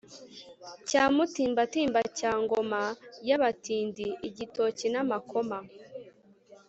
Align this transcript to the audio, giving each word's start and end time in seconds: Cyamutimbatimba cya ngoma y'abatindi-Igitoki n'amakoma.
Cyamutimbatimba 0.87 1.99
cya 2.17 2.31
ngoma 2.41 2.81
y'abatindi-Igitoki 3.27 4.87
n'amakoma. 4.89 5.59